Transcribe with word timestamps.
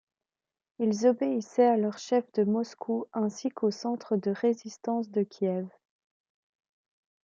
Ils 0.79 1.05
obéissaient 1.05 1.67
à 1.67 1.77
leurs 1.77 1.99
chefs 1.99 2.31
de 2.33 2.43
Moscou 2.43 3.05
ainsi 3.13 3.49
qu'au 3.51 3.69
centre 3.69 4.17
de 4.17 4.31
résistance 4.31 5.11
de 5.11 5.21
Kiev. 5.21 5.67